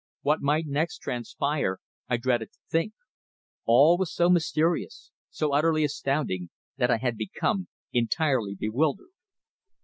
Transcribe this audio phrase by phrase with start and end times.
[0.23, 1.77] What might next transpire
[2.09, 2.93] I dreaded to think.
[3.65, 9.11] All was so mysterious, so utterly astounding, that I had become entirely bewildered.